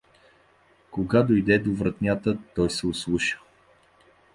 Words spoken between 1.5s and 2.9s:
до вратнята, той се